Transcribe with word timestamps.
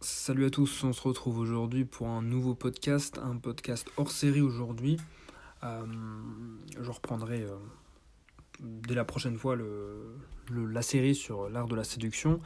Salut 0.00 0.44
à 0.44 0.50
tous, 0.50 0.84
on 0.84 0.92
se 0.92 1.02
retrouve 1.02 1.40
aujourd'hui 1.40 1.84
pour 1.84 2.06
un 2.06 2.22
nouveau 2.22 2.54
podcast, 2.54 3.18
un 3.18 3.36
podcast 3.36 3.90
hors 3.96 4.12
série 4.12 4.40
aujourd'hui. 4.40 4.96
Euh, 5.64 5.84
je 6.80 6.88
reprendrai 6.88 7.42
euh, 7.42 7.56
dès 8.60 8.94
la 8.94 9.04
prochaine 9.04 9.36
fois 9.36 9.56
le, 9.56 10.20
la 10.52 10.82
série 10.82 11.16
sur 11.16 11.48
l'art 11.48 11.66
de 11.66 11.74
la 11.74 11.82
séduction. 11.82 12.38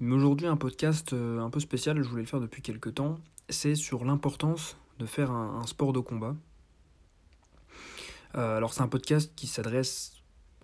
Mais 0.00 0.14
aujourd'hui 0.14 0.46
un 0.46 0.56
podcast 0.56 1.12
euh, 1.12 1.38
un 1.40 1.50
peu 1.50 1.60
spécial, 1.60 2.02
je 2.02 2.08
voulais 2.08 2.22
le 2.22 2.28
faire 2.28 2.40
depuis 2.40 2.62
quelques 2.62 2.94
temps. 2.94 3.18
C'est 3.50 3.74
sur 3.74 4.06
l'importance 4.06 4.78
de 4.98 5.04
faire 5.04 5.30
un, 5.30 5.60
un, 5.60 5.66
sport 5.66 5.92
de 5.92 6.00
combat. 6.00 6.34
alors 8.32 8.72
c'est 8.72 8.80
un 8.80 8.88
podcast 8.88 9.30
qui 9.36 9.48
s'adresse 9.48 10.14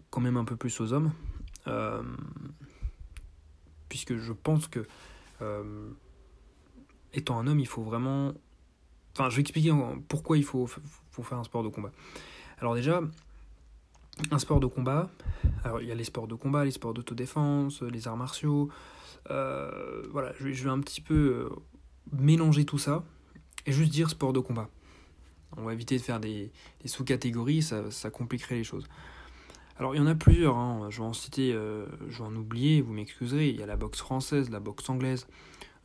quand 0.09 0.23
même 0.23 0.39
un 0.39 0.47
peu 0.47 0.57
plus 0.57 0.81
aux 0.81 0.95
hommes. 0.95 1.13
puisque 3.91 4.17
je 4.17 4.33
pense 4.33 4.67
que 4.67 4.87
étant 7.13 7.39
un 7.39 7.47
homme, 7.47 7.61
il 7.61 7.67
faut 7.67 7.83
vraiment. 7.83 8.33
Enfin, 9.15 9.29
je 9.29 9.37
vais 9.37 9.43
expliquer 9.43 9.73
pourquoi 10.09 10.39
il 10.39 10.45
faut, 10.45 10.67
faire 10.67 11.39
un 11.39 11.45
sport 11.45 11.63
de 11.63 11.69
combat. 11.69 11.91
Alors, 12.59 12.75
déjà, 12.75 13.03
un 14.31 14.39
sport 14.39 14.61
de 14.61 14.67
combat, 14.67 15.11
alors 15.65 15.81
il 15.81 15.89
y 15.89 15.93
a 15.93 15.95
les 15.95 16.05
sports 16.05 16.27
de 16.27 16.35
combat, 16.35 16.65
les 16.65 16.71
sports 16.71 16.95
d'autodéfense, 16.95 17.83
les 17.83 18.09
arts 18.09 18.17
martiaux. 18.17 18.71
Euh, 19.31 20.03
voilà, 20.11 20.33
je 20.39 20.49
vais, 20.49 20.71
un 20.71 20.81
petit 20.81 21.01
peu 21.01 21.15
euh, 21.15 21.49
mélanger 22.13 22.65
tout 22.65 22.79
ça 22.79 23.05
et 23.67 23.73
juste 23.73 23.93
dire 23.93 24.11
sport 24.11 24.33
de 24.33 24.41
combat. 24.41 24.69
On 25.57 25.65
va 25.65 25.73
éviter 25.73 25.97
de 25.97 26.03
faire 26.03 26.19
des, 26.19 26.51
sous-catégories, 26.85 27.63
ça, 27.63 27.91
ça, 27.91 28.11
compliquerait 28.11 28.57
les 28.57 28.65
choses. 28.65 28.89
Alors 29.79 29.95
il 29.95 29.99
y 29.99 30.01
en 30.01 30.07
a 30.07 30.15
plusieurs, 30.15 30.57
hein. 30.57 30.89
je 30.91 30.99
vais 30.99 31.07
en 31.07 31.13
citer, 31.13 31.53
euh, 31.53 31.87
je 32.09 32.19
vais 32.19 32.25
en 32.25 32.35
oublier, 32.37 32.81
vous 32.83 32.93
m'excuserez. 32.93 33.51
Il 33.51 33.57
y 33.57 33.63
a 33.63 33.67
la 33.67 33.77
boxe 33.77 33.99
française, 33.99 34.51
la 34.51 34.61
boxe 34.61 34.89
anglaise, 34.89 35.27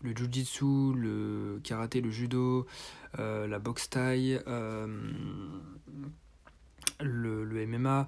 le 0.01 0.15
jujitsu, 0.15 0.93
le 0.93 1.59
karaté, 1.63 2.01
le 2.01 2.09
judo, 2.09 2.65
euh, 3.19 3.47
la 3.47 3.59
boxe 3.59 3.89
thaï, 3.89 4.39
euh, 4.47 4.87
le, 6.99 7.43
le, 7.43 7.67
MMA. 7.67 8.07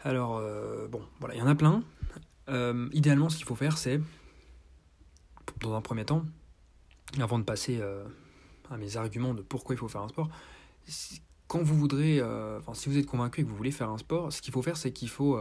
Alors, 0.00 0.36
euh, 0.36 0.88
bon, 0.88 1.02
voilà, 1.20 1.34
il 1.34 1.38
y 1.38 1.42
en 1.42 1.46
a 1.46 1.54
plein. 1.54 1.82
idéalement, 2.92 3.28
ce 3.28 3.36
qu'il 3.36 3.46
faut 3.46 3.54
faire, 3.54 3.78
c'est, 3.78 4.00
dans 5.60 5.74
un 5.74 5.80
premier 5.80 6.04
temps, 6.04 6.24
avant 7.20 7.38
de 7.38 7.44
passer 7.44 7.80
à 8.70 8.76
mes 8.76 8.96
arguments 8.96 9.34
de 9.34 9.42
pourquoi 9.42 9.74
il 9.74 9.78
faut 9.78 9.88
faire 9.88 10.02
un 10.02 10.08
sport, 10.08 10.28
quand 11.46 11.62
vous 11.62 11.76
voudrez, 11.76 12.22
enfin, 12.58 12.74
si 12.74 12.88
vous 12.88 12.98
êtes 12.98 13.06
convaincu 13.06 13.42
que 13.42 13.48
vous 13.48 13.56
voulez 13.56 13.70
faire 13.70 13.90
un 13.90 13.98
sport, 13.98 14.32
ce 14.32 14.42
qu'il 14.42 14.52
faut 14.52 14.62
faire, 14.62 14.76
c'est 14.76 14.92
qu'il 14.92 15.08
faut, 15.08 15.38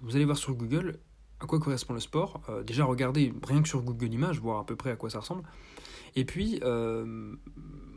vous 0.00 0.16
allez 0.16 0.24
voir 0.24 0.36
sur 0.36 0.54
Google 0.54 0.98
à 1.44 1.46
quoi 1.46 1.60
correspond 1.60 1.94
le 1.94 2.00
sport. 2.00 2.40
Euh, 2.48 2.62
déjà, 2.62 2.84
regardez 2.84 3.32
rien 3.46 3.62
que 3.62 3.68
sur 3.68 3.82
Google 3.82 4.12
Images, 4.12 4.40
voir 4.40 4.58
à 4.58 4.66
peu 4.66 4.76
près 4.76 4.90
à 4.90 4.96
quoi 4.96 5.10
ça 5.10 5.20
ressemble. 5.20 5.44
Et 6.16 6.24
puis, 6.24 6.58
euh, 6.62 7.34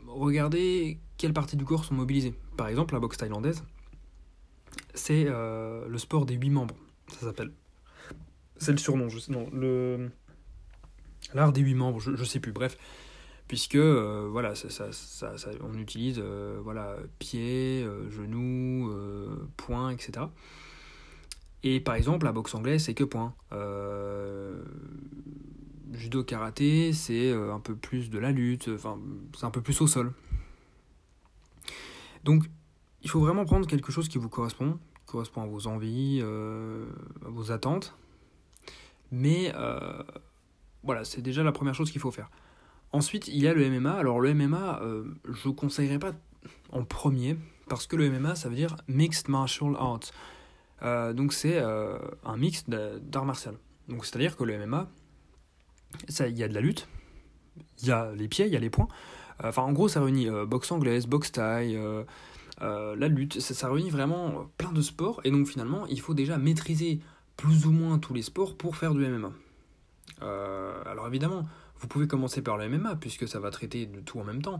regardez 0.06 0.98
quelles 1.16 1.32
parties 1.32 1.56
du 1.56 1.64
corps 1.64 1.84
sont 1.84 1.94
mobilisées. 1.94 2.34
Par 2.56 2.68
exemple, 2.68 2.94
la 2.94 3.00
boxe 3.00 3.16
thaïlandaise, 3.16 3.64
c'est 4.94 5.24
euh, 5.26 5.88
le 5.88 5.98
sport 5.98 6.26
des 6.26 6.34
huit 6.34 6.50
membres, 6.50 6.76
ça 7.08 7.20
s'appelle. 7.20 7.52
C'est 8.58 8.72
le 8.72 8.78
surnom, 8.78 9.08
je 9.08 9.18
sais, 9.18 9.32
non, 9.32 9.48
le... 9.52 10.10
L'art 11.34 11.52
des 11.52 11.60
huit 11.60 11.74
membres, 11.74 12.00
je, 12.00 12.16
je 12.16 12.24
sais 12.24 12.40
plus, 12.40 12.52
bref. 12.52 12.76
Puisque, 13.48 13.76
voilà, 13.76 14.54
ça, 14.54 14.68
ça, 14.70 14.92
ça, 14.92 15.50
on 15.62 15.78
utilise, 15.78 16.20
voilà, 16.62 16.96
pieds, 17.18 17.86
genoux, 18.10 18.92
poings, 19.56 19.90
etc. 19.90 20.26
Et 21.62 21.80
par 21.80 21.94
exemple, 21.94 22.24
la 22.24 22.32
boxe 22.32 22.54
anglaise, 22.54 22.84
c'est 22.84 22.94
que 22.94 23.04
point. 23.04 23.34
Euh, 23.52 24.62
judo 25.92 26.22
karaté, 26.22 26.92
c'est 26.92 27.30
euh, 27.30 27.52
un 27.52 27.60
peu 27.60 27.74
plus 27.74 28.10
de 28.10 28.18
la 28.18 28.30
lutte, 28.30 28.70
enfin, 28.72 28.98
c'est 29.36 29.44
un 29.44 29.50
peu 29.50 29.60
plus 29.60 29.80
au 29.80 29.86
sol. 29.86 30.12
Donc, 32.24 32.44
il 33.02 33.10
faut 33.10 33.20
vraiment 33.20 33.44
prendre 33.44 33.66
quelque 33.66 33.90
chose 33.90 34.08
qui 34.08 34.18
vous 34.18 34.28
correspond, 34.28 34.78
qui 34.94 35.12
correspond 35.12 35.42
à 35.42 35.46
vos 35.46 35.66
envies, 35.66 36.20
euh, 36.22 36.86
à 37.24 37.28
vos 37.28 37.50
attentes. 37.50 37.96
Mais 39.10 39.52
voilà, 40.84 41.04
c'est 41.04 41.22
déjà 41.22 41.42
la 41.42 41.52
première 41.52 41.74
chose 41.74 41.90
qu'il 41.90 42.00
faut 42.00 42.10
faire. 42.10 42.30
Ensuite, 42.92 43.28
il 43.28 43.38
y 43.38 43.48
a 43.48 43.52
le 43.52 43.68
MMA. 43.68 43.92
Alors, 43.92 44.20
le 44.20 44.32
MMA, 44.32 44.80
je 45.24 45.48
ne 45.48 45.54
conseillerais 45.54 45.98
pas 45.98 46.12
en 46.70 46.84
premier, 46.84 47.36
parce 47.68 47.86
que 47.86 47.96
le 47.96 48.10
MMA, 48.10 48.34
ça 48.34 48.48
veut 48.48 48.54
dire 48.54 48.76
Mixed 48.86 49.28
Martial 49.28 49.74
Arts. 49.78 50.12
Euh, 50.82 51.12
donc 51.12 51.32
c'est 51.32 51.58
euh, 51.58 51.98
un 52.24 52.36
mix 52.36 52.64
d'art 52.68 53.24
martial. 53.24 53.54
Donc 53.88 54.04
c'est-à-dire 54.04 54.36
que 54.36 54.44
le 54.44 54.66
MMA, 54.66 54.88
il 56.08 56.38
y 56.38 56.42
a 56.42 56.48
de 56.48 56.54
la 56.54 56.60
lutte, 56.60 56.88
il 57.82 57.88
y 57.88 57.92
a 57.92 58.12
les 58.12 58.28
pieds, 58.28 58.46
il 58.46 58.52
y 58.52 58.56
a 58.56 58.60
les 58.60 58.70
poings. 58.70 58.88
Euh, 59.42 59.48
enfin 59.48 59.62
en 59.62 59.72
gros 59.72 59.88
ça 59.88 60.02
réunit 60.02 60.28
boxe 60.46 60.70
anglaise, 60.72 61.06
boxe 61.06 61.32
thaï, 61.32 61.78
la 62.60 63.08
lutte, 63.08 63.40
ça, 63.40 63.54
ça, 63.54 63.70
réunit 63.70 63.90
vraiment 63.90 64.50
plein 64.58 64.72
de 64.72 64.82
sports. 64.82 65.20
Et 65.24 65.30
donc 65.30 65.46
finalement 65.46 65.86
il 65.86 66.00
faut 66.00 66.14
déjà 66.14 66.38
maîtriser 66.38 67.00
plus 67.36 67.66
ou 67.66 67.72
moins 67.72 67.98
tous 67.98 68.14
les 68.14 68.22
sports 68.22 68.56
pour 68.56 68.76
faire 68.76 68.94
du 68.94 69.06
MMA. 69.06 69.32
alors 70.20 71.06
évidemment, 71.06 71.44
vous 71.80 71.86
pouvez 71.88 72.06
commencer 72.08 72.42
par 72.42 72.56
le 72.56 72.68
MMA 72.68 72.96
puisque 72.96 73.26
ça 73.28 73.40
va 73.40 73.50
traiter 73.50 73.86
de 73.86 74.00
tout 74.00 74.18
en 74.18 74.24
même 74.24 74.42
temps. 74.42 74.58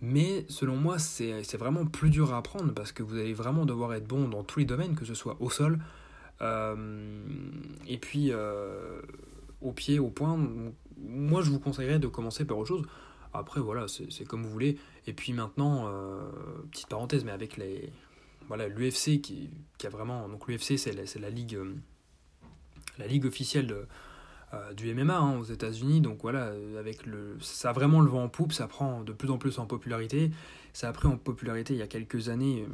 Mais 0.00 0.46
selon 0.48 0.76
moi, 0.76 0.98
c'est 0.98 1.56
vraiment 1.56 1.84
plus 1.84 2.10
dur 2.10 2.32
à 2.32 2.38
apprendre 2.38 2.72
parce 2.72 2.92
que 2.92 3.02
vous 3.02 3.16
allez 3.16 3.34
vraiment 3.34 3.66
devoir 3.66 3.94
être 3.94 4.06
bon 4.06 4.28
dans 4.28 4.44
tous 4.44 4.60
les 4.60 4.64
domaines, 4.64 4.94
que 4.94 5.04
ce 5.04 5.14
soit 5.14 5.36
au 5.40 5.50
sol, 5.50 5.78
euh, 6.40 7.20
et 7.88 7.98
puis 7.98 8.28
euh, 8.30 9.00
au 9.60 9.72
pied, 9.72 9.98
au 9.98 10.08
point. 10.08 10.38
Moi, 10.98 11.42
je 11.42 11.50
vous 11.50 11.58
conseillerais 11.58 11.98
de 11.98 12.06
commencer 12.06 12.44
par 12.44 12.58
autre 12.58 12.68
chose. 12.68 12.86
Après, 13.32 13.60
voilà, 13.60 13.86
c'est 13.88 14.24
comme 14.24 14.44
vous 14.44 14.50
voulez. 14.50 14.78
Et 15.06 15.12
puis 15.12 15.32
maintenant, 15.32 15.88
euh, 15.88 16.20
petite 16.70 16.88
parenthèse, 16.88 17.24
mais 17.24 17.32
avec 17.32 17.56
les. 17.56 17.92
Voilà, 18.46 18.68
l'UFC 18.68 19.20
qui, 19.20 19.50
qui, 19.78 19.86
a 19.86 19.90
vraiment. 19.90 20.28
Donc 20.28 20.48
l'UFC, 20.48 20.78
c'est 20.78 20.92
la, 20.92 21.02
la, 21.20 21.30
ligue. 21.30 21.58
la 22.98 23.06
ligue 23.06 23.26
officielle 23.26 23.66
de 23.66 23.86
euh, 24.54 24.72
du 24.72 24.94
MMA 24.94 25.14
hein, 25.14 25.38
aux 25.38 25.44
États-Unis. 25.44 26.00
Donc 26.00 26.22
voilà, 26.22 26.46
euh, 26.46 26.80
avec 26.80 27.04
le, 27.04 27.36
ça 27.40 27.68
a 27.68 27.72
vraiment 27.74 28.00
le 28.00 28.08
vent 28.08 28.24
en 28.24 28.28
poupe, 28.30 28.54
ça 28.54 28.66
prend 28.66 29.02
de 29.02 29.12
plus 29.12 29.30
en 29.30 29.36
plus 29.36 29.58
en 29.58 29.66
popularité. 29.66 30.30
Ça 30.72 30.88
a 30.88 30.92
pris 30.92 31.06
en 31.06 31.18
popularité 31.18 31.74
il 31.74 31.78
y 31.78 31.82
a 31.82 31.86
quelques 31.86 32.30
années, 32.30 32.66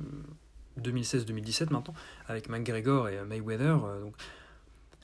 2016-2017 0.81 1.63
euh, 1.63 1.67
maintenant, 1.71 1.95
avec 2.29 2.49
McGregor 2.49 3.09
et 3.09 3.25
Mayweather. 3.25 3.79
donc 4.03 4.15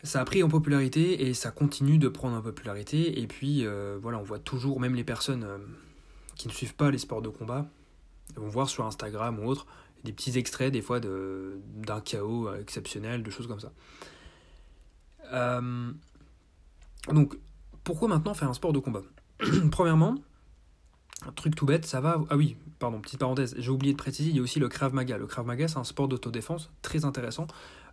ça 0.05 0.21
a 0.21 0.25
pris 0.25 0.45
en 0.45 0.49
popularité 0.49 1.27
et 1.27 1.35
ça 1.35 1.51
continue 1.51 1.99
de 1.99 2.09
prendre 2.09 2.37
en 2.37 2.41
popularité. 2.41 3.21
Et 3.21 3.27
puis 3.27 3.67
voilà, 4.01 4.19
on 4.19 4.23
voit 4.23 4.39
toujours, 4.39 4.81
même 4.81 4.95
les 4.95 5.05
personnes 5.05 5.47
qui 6.37 6.49
ne 6.49 6.53
suivent 6.53 6.77
pas 6.77 6.91
les 6.91 6.97
sports 6.99 7.21
de 7.21 7.29
combat, 7.29 7.67
vont 8.37 8.49
voir 8.49 8.69
sur 8.71 8.87
Instagram 8.87 9.41
ou 9.41 9.47
autre 9.47 9.67
des 10.05 10.13
petits 10.13 10.39
extraits 10.39 10.73
des 10.73 10.81
fois 10.81 11.01
d'un 11.01 12.01
chaos 12.01 12.55
exceptionnel, 12.55 13.23
de 13.23 13.31
choses 13.31 13.47
comme 13.47 13.61
ça. 13.61 13.73
Donc, 17.09 17.39
pourquoi 17.85 18.09
maintenant 18.09 18.35
faire 18.35 18.49
un 18.49 18.55
sport 18.55 18.73
de 18.73 18.79
combat? 18.79 19.03
Premièrement, 19.71 20.17
un 21.27 21.33
truc 21.33 21.55
tout 21.55 21.67
bête, 21.67 21.87
ça 21.87 22.01
va. 22.01 22.23
Ah 22.31 22.37
oui, 22.37 22.57
pardon, 22.79 23.01
petite 23.01 23.19
parenthèse, 23.19 23.55
j'ai 23.59 23.71
oublié 23.71 23.93
de 23.93 23.99
préciser, 23.99 24.31
il 24.31 24.37
y 24.37 24.39
a 24.39 24.43
aussi 24.43 24.59
le 24.59 24.69
Krav 24.69 24.95
Maga. 24.95 25.19
Le 25.19 25.27
Krav 25.27 25.47
Maga, 25.47 25.69
c'est 25.69 25.79
un 25.79 25.85
sport 25.85 26.09
d'autodéfense 26.09 26.71
très 26.83 27.05
intéressant. 27.05 27.47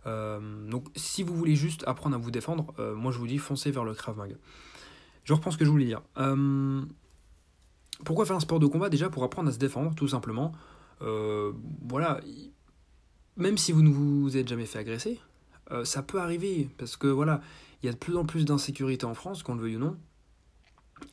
Euh, 0.06 0.68
donc, 0.68 0.86
si 0.96 1.22
vous 1.22 1.34
voulez 1.34 1.56
juste 1.56 1.84
apprendre 1.86 2.14
à 2.16 2.18
vous 2.18 2.30
défendre, 2.30 2.72
euh, 2.78 2.94
moi 2.94 3.12
je 3.12 3.18
vous 3.18 3.26
dis 3.26 3.38
foncez 3.38 3.70
vers 3.70 3.84
le 3.84 3.94
Krav 3.94 4.16
Maga. 4.16 4.36
Je 5.24 5.34
reprends 5.34 5.50
ce 5.50 5.58
que 5.58 5.64
je 5.64 5.70
voulais 5.70 5.84
dire. 5.84 6.02
Euh, 6.18 6.82
pourquoi 8.04 8.24
faire 8.24 8.36
un 8.36 8.40
sport 8.40 8.60
de 8.60 8.66
combat? 8.66 8.88
Déjà 8.88 9.10
pour 9.10 9.24
apprendre 9.24 9.48
à 9.48 9.52
se 9.52 9.58
défendre, 9.58 9.94
tout 9.94 10.08
simplement. 10.08 10.52
voilà, 11.00 12.20
même 13.36 13.58
si 13.58 13.72
vous 13.72 13.82
ne 13.82 13.90
vous 13.90 14.36
êtes 14.36 14.48
jamais 14.48 14.66
fait 14.66 14.78
agresser, 14.78 15.20
ça 15.84 16.02
peut 16.02 16.20
arriver 16.20 16.68
parce 16.78 16.96
que 16.96 17.06
voilà, 17.06 17.40
il 17.82 17.86
y 17.86 17.88
a 17.88 17.92
de 17.92 17.98
plus 17.98 18.16
en 18.16 18.24
plus 18.24 18.44
d'insécurité 18.44 19.04
en 19.04 19.14
France, 19.14 19.42
qu'on 19.42 19.54
le 19.54 19.62
veuille 19.62 19.76
ou 19.76 19.80
non, 19.80 19.96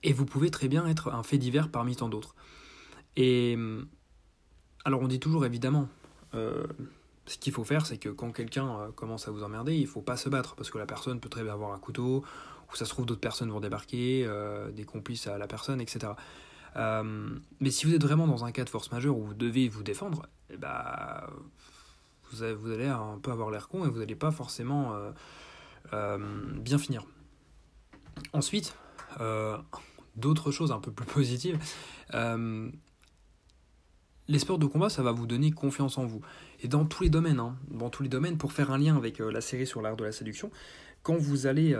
et 0.03 0.13
vous 0.13 0.25
pouvez 0.25 0.49
très 0.51 0.67
bien 0.67 0.87
être 0.87 1.13
un 1.13 1.23
fait 1.23 1.37
divers 1.37 1.69
parmi 1.69 1.95
tant 1.95 2.09
d'autres. 2.09 2.35
Et 3.17 3.57
alors 4.85 5.01
on 5.01 5.07
dit 5.07 5.19
toujours 5.19 5.45
évidemment, 5.45 5.89
euh, 6.35 6.65
ce 7.25 7.37
qu'il 7.37 7.51
faut 7.51 7.63
faire, 7.63 7.85
c'est 7.85 7.97
que 7.97 8.09
quand 8.09 8.31
quelqu'un 8.31 8.79
euh, 8.79 8.91
commence 8.91 9.27
à 9.27 9.31
vous 9.31 9.43
emmerder, 9.43 9.75
il 9.75 9.87
faut 9.87 10.01
pas 10.01 10.15
se 10.15 10.29
battre, 10.29 10.55
parce 10.55 10.69
que 10.69 10.77
la 10.77 10.85
personne 10.85 11.19
peut 11.19 11.29
très 11.29 11.43
bien 11.43 11.53
avoir 11.53 11.73
un 11.73 11.79
couteau, 11.79 12.23
ou 12.71 12.75
ça 12.75 12.85
se 12.85 12.91
trouve 12.91 13.05
d'autres 13.05 13.21
personnes 13.21 13.49
vont 13.49 13.59
débarquer, 13.59 14.23
euh, 14.27 14.71
des 14.71 14.85
complices 14.85 15.27
à 15.27 15.37
la 15.37 15.47
personne, 15.47 15.81
etc. 15.81 16.13
mais 17.59 17.71
si 17.71 17.85
vous 17.85 17.93
êtes 17.93 18.03
vraiment 18.03 18.27
dans 18.27 18.43
un 18.45 18.51
cas 18.51 18.63
de 18.63 18.69
force 18.69 18.91
majeure 18.91 19.17
où 19.17 19.23
vous 19.23 19.33
devez 19.33 19.69
vous 19.69 19.81
défendre, 19.81 20.27
eh 20.49 20.57
vous, 22.31 22.43
allez 22.71 22.87
un 22.87 23.19
peu 23.21 23.31
avoir 23.31 23.49
l'air 23.51 23.67
con 23.67 23.85
et 23.85 23.89
vous 23.89 23.99
n'allez 23.99 24.15
pas 24.15 24.31
forcément 24.31 24.93
euh, 25.93 26.17
bien 26.59 26.77
finir. 26.77 27.05
Ensuite, 28.33 28.75
euh, 29.21 29.57
d'autres 30.15 30.51
choses 30.51 30.71
un 30.71 30.79
peu 30.79 30.91
plus 30.91 31.05
positives. 31.05 31.59
Euh, 32.13 32.69
les 34.27 34.39
sports 34.39 34.57
de 34.57 34.65
combat, 34.65 34.89
ça 34.89 35.03
va 35.03 35.11
vous 35.11 35.27
donner 35.27 35.51
confiance 35.51 35.97
en 35.97 36.05
vous. 36.05 36.21
Et 36.61 36.67
dans 36.67 36.85
tous 36.85 37.03
les 37.03 37.09
domaines, 37.09 37.39
hein, 37.39 37.55
dans 37.69 37.89
tous 37.89 38.01
les 38.01 38.09
domaines, 38.09 38.37
pour 38.37 38.51
faire 38.51 38.71
un 38.71 38.77
lien 38.77 38.95
avec 38.95 39.19
la 39.19 39.41
série 39.41 39.67
sur 39.67 39.81
l'art 39.81 39.95
de 39.95 40.03
la 40.03 40.11
séduction, 40.11 40.49
quand 41.03 41.15
vous 41.15 41.45
allez 41.45 41.77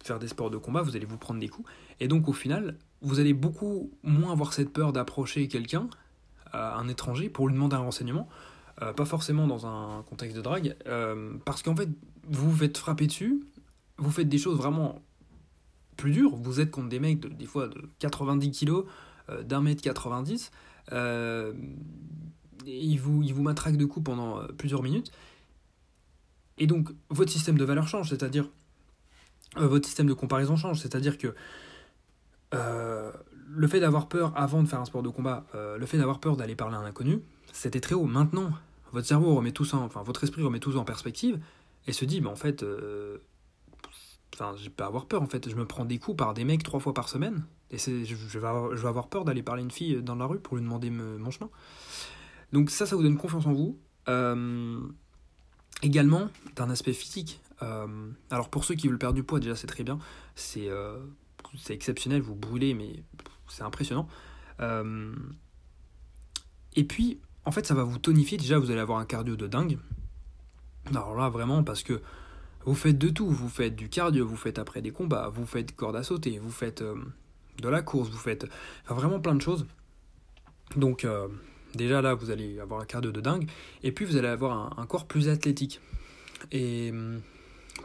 faire 0.00 0.20
des 0.20 0.28
sports 0.28 0.50
de 0.50 0.56
combat, 0.56 0.82
vous 0.82 0.94
allez 0.94 1.04
vous 1.04 1.18
prendre 1.18 1.40
des 1.40 1.48
coups. 1.48 1.68
Et 1.98 2.06
donc 2.06 2.28
au 2.28 2.32
final, 2.32 2.78
vous 3.02 3.18
allez 3.18 3.34
beaucoup 3.34 3.90
moins 4.04 4.30
avoir 4.30 4.52
cette 4.52 4.72
peur 4.72 4.92
d'approcher 4.92 5.48
quelqu'un, 5.48 5.88
un 6.52 6.86
étranger, 6.86 7.28
pour 7.28 7.48
lui 7.48 7.54
demander 7.54 7.74
un 7.74 7.80
renseignement. 7.80 8.28
Pas 8.96 9.04
forcément 9.04 9.46
dans 9.46 9.66
un 9.66 10.02
contexte 10.08 10.36
de 10.36 10.42
drague, 10.42 10.76
parce 11.44 11.62
qu'en 11.62 11.76
fait, 11.76 11.88
vous 12.28 12.50
vous 12.50 12.56
faites 12.56 12.78
frapper 12.78 13.06
dessus, 13.06 13.44
vous 13.98 14.10
faites 14.10 14.28
des 14.28 14.38
choses 14.38 14.56
vraiment 14.56 15.02
plus 15.96 16.12
dures. 16.12 16.34
Vous 16.36 16.60
êtes 16.60 16.70
contre 16.70 16.88
des 16.88 17.00
mecs, 17.00 17.20
de, 17.20 17.28
des 17.28 17.44
fois, 17.44 17.68
de 17.68 17.82
90 17.98 18.50
kilos, 18.50 18.86
d'un 19.44 19.60
mètre 19.60 19.82
90. 19.82 20.50
Euh, 20.92 21.52
ils, 22.66 22.98
vous, 22.98 23.22
ils 23.22 23.34
vous 23.34 23.42
matraquent 23.42 23.76
de 23.76 23.84
coups 23.84 24.04
pendant 24.04 24.40
plusieurs 24.56 24.82
minutes. 24.82 25.12
Et 26.60 26.66
donc, 26.66 26.90
votre 27.08 27.32
système 27.32 27.58
de 27.58 27.64
valeur 27.64 27.88
change, 27.88 28.10
c'est-à-dire. 28.10 28.48
Euh, 29.56 29.66
votre 29.66 29.86
système 29.86 30.06
de 30.06 30.12
comparaison 30.12 30.54
change, 30.54 30.78
c'est-à-dire 30.78 31.18
que. 31.18 31.34
Euh, 32.54 33.10
le 33.52 33.66
fait 33.66 33.80
d'avoir 33.80 34.08
peur 34.08 34.32
avant 34.36 34.62
de 34.62 34.68
faire 34.68 34.80
un 34.80 34.84
sport 34.84 35.02
de 35.02 35.08
combat, 35.08 35.44
euh, 35.54 35.76
le 35.76 35.86
fait 35.86 35.98
d'avoir 35.98 36.20
peur 36.20 36.36
d'aller 36.36 36.54
parler 36.54 36.76
à 36.76 36.78
un 36.78 36.84
inconnu, 36.84 37.20
c'était 37.52 37.80
très 37.80 37.96
haut. 37.96 38.04
Maintenant, 38.04 38.50
votre 38.92 39.06
cerveau 39.06 39.34
remet 39.34 39.52
tout 39.52 39.64
ça, 39.64 39.76
enfin 39.78 40.02
votre 40.02 40.24
esprit 40.24 40.42
remet 40.42 40.60
tout 40.60 40.72
ça 40.72 40.78
en 40.78 40.84
perspective 40.84 41.40
et 41.86 41.92
se 41.92 42.04
dit, 42.04 42.20
mais 42.20 42.28
en 42.28 42.36
fait, 42.36 42.64
enfin, 44.34 44.54
j'ai 44.56 44.70
pas 44.70 44.86
avoir 44.86 45.06
peur 45.06 45.22
en 45.22 45.26
fait. 45.26 45.48
Je 45.48 45.54
me 45.56 45.64
prends 45.64 45.84
des 45.84 45.98
coups 45.98 46.16
par 46.16 46.34
des 46.34 46.44
mecs 46.44 46.62
trois 46.62 46.80
fois 46.80 46.94
par 46.94 47.08
semaine 47.08 47.44
et 47.70 47.78
je, 47.78 48.38
vais 48.38 48.46
avoir, 48.46 48.76
je 48.76 48.82
vais 48.82 48.88
avoir 48.88 49.08
peur 49.08 49.24
d'aller 49.24 49.42
parler 49.42 49.62
à 49.62 49.64
une 49.64 49.70
fille 49.70 50.02
dans 50.02 50.16
la 50.16 50.26
rue 50.26 50.40
pour 50.40 50.56
lui 50.56 50.62
demander 50.62 50.90
mon 50.90 51.30
chemin. 51.30 51.50
Donc 52.52 52.70
ça, 52.70 52.86
ça 52.86 52.96
vous 52.96 53.02
donne 53.02 53.16
confiance 53.16 53.46
en 53.46 53.52
vous. 53.52 53.78
Également, 55.82 56.28
d'un 56.56 56.68
aspect 56.68 56.92
physique, 56.92 57.40
euh, 57.62 58.10
alors 58.30 58.50
pour 58.50 58.64
ceux 58.64 58.74
qui 58.74 58.88
veulent 58.88 58.98
perdre 58.98 59.14
du 59.14 59.22
poids, 59.22 59.40
déjà 59.40 59.56
c'est 59.56 59.66
très 59.66 59.82
bien, 59.82 59.98
c'est 60.34 60.68
euh, 60.68 60.98
exceptionnel, 61.68 62.20
vous 62.20 62.34
brûlez, 62.34 62.74
mais 62.74 63.02
c'est 63.48 63.62
impressionnant. 63.62 64.06
Euh, 64.60 65.14
et 66.76 66.84
puis, 66.84 67.18
en 67.44 67.50
fait, 67.50 67.66
ça 67.66 67.74
va 67.74 67.82
vous 67.82 67.98
tonifier, 67.98 68.38
déjà 68.38 68.58
vous 68.58 68.70
allez 68.70 68.80
avoir 68.80 68.98
un 68.98 69.04
cardio 69.04 69.36
de 69.36 69.46
dingue. 69.46 69.78
Alors 70.86 71.14
là, 71.16 71.28
vraiment, 71.28 71.62
parce 71.62 71.82
que 71.82 72.00
vous 72.64 72.74
faites 72.74 72.98
de 72.98 73.08
tout, 73.08 73.28
vous 73.28 73.48
faites 73.48 73.76
du 73.76 73.88
cardio, 73.88 74.26
vous 74.26 74.36
faites 74.36 74.58
après 74.58 74.82
des 74.82 74.90
combats, 74.90 75.30
vous 75.32 75.46
faites 75.46 75.74
corde 75.74 75.96
à 75.96 76.02
sauter, 76.02 76.38
vous 76.38 76.50
faites 76.50 76.82
de 76.82 77.68
la 77.68 77.82
course, 77.82 78.10
vous 78.10 78.18
faites 78.18 78.46
vraiment 78.88 79.20
plein 79.20 79.34
de 79.34 79.42
choses. 79.42 79.66
Donc 80.76 81.06
Déjà 81.74 82.02
là, 82.02 82.14
vous 82.14 82.30
allez 82.30 82.58
avoir 82.58 82.80
un 82.80 82.84
cardio 82.84 83.12
de 83.12 83.20
dingue, 83.20 83.48
et 83.82 83.92
puis 83.92 84.04
vous 84.04 84.16
allez 84.16 84.28
avoir 84.28 84.78
un, 84.78 84.86
corps 84.86 85.06
plus 85.06 85.28
athlétique 85.28 85.80
et 86.50 86.90
hum, 86.90 87.20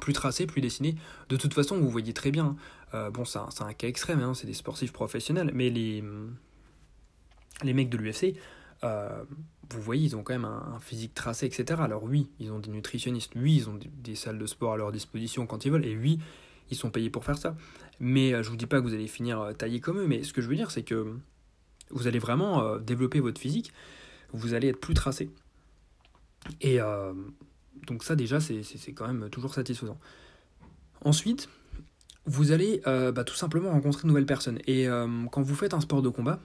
plus 0.02 0.14
tracé, 0.14 0.48
plus 0.48 0.62
dessiné. 0.62 0.96
De 1.30 1.38
toute 1.38 1.54
façon, 1.54 1.78
vous 1.78 1.90
voyez 1.90 2.14
très 2.14 2.32
bien. 2.32 2.56
Euh, 2.94 3.12
bon, 3.12 3.26
c'est 3.26 3.40
un, 3.40 3.74
cas 3.74 3.88
extrême, 3.88 4.22
hein, 4.22 4.34
c'est 4.34 4.48
des 4.48 4.54
sportifs 4.54 4.92
professionnels, 4.92 5.52
mais 5.54 5.70
les, 5.70 6.02
hum, 6.02 6.36
les 7.64 7.74
mecs 7.74 7.90
de 7.90 7.98
l'UFC, 7.98 8.36
euh, 8.84 9.24
vous 9.72 9.82
voyez, 9.82 10.06
ils 10.06 10.16
ont 10.16 10.24
quand 10.24 10.34
même 10.34 10.46
un, 10.46 10.80
physique 10.80 11.14
tracé, 11.14 11.46
etc. 11.46 11.82
Alors 11.82 12.04
oui, 12.04 12.30
ils 12.40 12.52
ont 12.52 12.60
des 12.60 12.70
nutritionnistes, 12.70 13.34
oui, 13.36 13.56
ils 13.56 13.70
ont 13.70 13.80
des, 13.80 14.16
salles 14.16 14.38
de 14.38 14.46
sport 14.46 14.74
à 14.74 14.78
leur 14.78 14.92
disposition 14.92 15.48
quand 15.48 15.66
ils 15.66 15.72
veulent, 15.72 15.86
et 15.86 15.98
oui, 15.98 16.20
ils 16.70 16.78
sont 16.78 16.92
payés 16.92 17.10
pour 17.10 17.26
faire 17.26 17.38
ça. 17.38 17.56
Mais 18.00 18.34
euh, 18.34 18.44
je 18.44 18.50
vous 18.50 18.58
dis 18.58 18.66
pas 18.66 18.80
que 18.80 18.84
vous 18.84 18.94
allez 18.94 19.08
finir 19.08 19.54
taillé 19.58 19.80
comme 19.80 20.00
eux, 20.00 20.08
mais 20.08 20.24
ce 20.24 20.34
que 20.34 20.42
je 20.42 20.48
veux 20.48 20.56
dire, 20.56 20.72
c'est 20.72 20.84
que 20.84 21.16
vous 21.92 22.08
allez 22.08 22.20
vraiment 22.20 22.62
euh, 22.62 22.80
développer 22.80 23.20
votre 23.20 23.40
physique, 23.40 23.74
vous 24.34 24.54
allez 24.54 24.70
être 24.70 24.80
plus 24.80 24.94
tracé. 24.94 25.30
Et 26.62 26.80
euh, 26.80 27.14
donc 27.88 28.04
ça 28.04 28.16
déjà, 28.16 28.40
c'est 28.40 28.94
quand 28.94 29.08
même 29.08 29.30
toujours 29.30 29.54
satisfaisant. 29.54 30.00
Ensuite, 31.04 31.50
vous 32.26 32.52
allez 32.52 32.82
euh, 32.88 33.12
bah, 33.12 33.24
tout 33.24 33.36
simplement 33.36 33.72
rencontrer 33.72 34.04
de 34.04 34.08
nouvelles 34.08 34.26
personnes. 34.26 34.60
Et 34.68 34.88
quand 35.32 35.42
vous 35.42 35.56
faites 35.56 35.74
un 35.74 35.82
sport 35.82 36.02
de 36.02 36.10
combat, 36.10 36.40